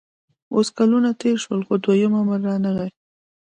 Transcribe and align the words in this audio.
اوس 0.53 0.67
کلونه 0.77 1.09
تېر 1.21 1.37
شول 1.43 1.61
خو 1.67 1.73
دویم 1.83 2.13
امر 2.19 2.39
رانغی 2.47 2.89